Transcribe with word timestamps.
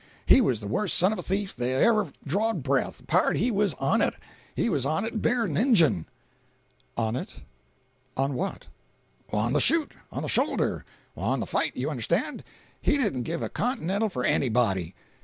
He 0.25 0.41
was 0.41 0.61
the 0.61 0.67
worst 0.67 0.97
son 0.97 1.13
of 1.13 1.19
a 1.19 1.21
thief 1.21 1.55
that 1.55 1.69
ever 1.69 2.11
drawed 2.25 2.63
breath. 2.63 3.05
Pard, 3.05 3.37
he 3.37 3.51
was 3.51 3.75
on 3.75 4.01
it! 4.01 4.15
He 4.55 4.67
was 4.67 4.83
on 4.83 5.05
it 5.05 5.21
bigger 5.21 5.45
than 5.45 5.55
an 5.55 5.61
Injun!" 5.61 6.07
"On 6.97 7.15
it? 7.15 7.43
On 8.17 8.33
what?" 8.33 8.65
"On 9.31 9.53
the 9.53 9.59
shoot. 9.59 9.91
On 10.11 10.23
the 10.23 10.27
shoulder. 10.27 10.83
On 11.15 11.39
the 11.39 11.45
fight, 11.45 11.77
you 11.77 11.91
understand. 11.91 12.43
He 12.81 12.97
didn't 12.97 13.21
give 13.29 13.43
a 13.43 13.49
continental 13.49 14.09
for 14.09 14.23
anybody. 14.25 14.95